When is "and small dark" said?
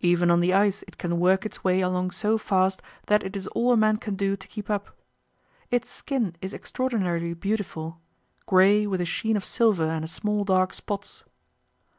9.88-10.74